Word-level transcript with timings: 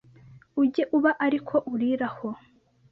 ujye 0.61 0.83
uba 0.97 1.11
ariko 1.25 1.55
uriraho 1.73 2.27